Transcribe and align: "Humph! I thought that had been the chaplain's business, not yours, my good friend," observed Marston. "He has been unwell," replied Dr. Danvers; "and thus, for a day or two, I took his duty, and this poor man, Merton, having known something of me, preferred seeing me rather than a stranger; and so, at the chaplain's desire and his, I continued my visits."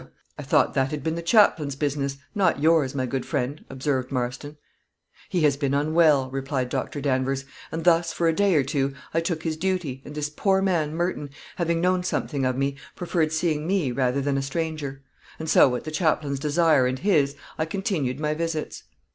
"Humph! 0.01 0.09
I 0.39 0.41
thought 0.41 0.73
that 0.73 0.89
had 0.89 1.03
been 1.03 1.13
the 1.13 1.21
chaplain's 1.21 1.75
business, 1.75 2.17
not 2.33 2.59
yours, 2.59 2.95
my 2.95 3.05
good 3.05 3.23
friend," 3.23 3.63
observed 3.69 4.11
Marston. 4.11 4.57
"He 5.29 5.41
has 5.41 5.57
been 5.57 5.75
unwell," 5.75 6.27
replied 6.31 6.69
Dr. 6.69 7.01
Danvers; 7.01 7.45
"and 7.71 7.83
thus, 7.83 8.11
for 8.11 8.27
a 8.27 8.33
day 8.33 8.55
or 8.55 8.63
two, 8.63 8.95
I 9.13 9.19
took 9.21 9.43
his 9.43 9.57
duty, 9.57 10.01
and 10.03 10.15
this 10.15 10.31
poor 10.31 10.59
man, 10.59 10.95
Merton, 10.95 11.29
having 11.57 11.81
known 11.81 12.01
something 12.01 12.47
of 12.47 12.57
me, 12.57 12.77
preferred 12.95 13.31
seeing 13.31 13.67
me 13.67 13.91
rather 13.91 14.21
than 14.21 14.39
a 14.39 14.41
stranger; 14.41 15.03
and 15.37 15.47
so, 15.47 15.75
at 15.75 15.83
the 15.83 15.91
chaplain's 15.91 16.39
desire 16.39 16.87
and 16.87 16.97
his, 16.97 17.35
I 17.59 17.65
continued 17.65 18.19
my 18.19 18.33
visits." 18.33 18.81